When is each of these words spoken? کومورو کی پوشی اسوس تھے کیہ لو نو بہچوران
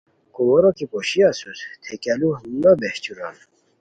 کومورو 0.35 0.71
کی 0.77 0.85
پوشی 0.91 1.21
اسوس 1.29 1.59
تھے 1.83 1.93
کیہ 2.01 2.15
لو 2.19 2.29
نو 2.61 2.71
بہچوران 2.79 3.35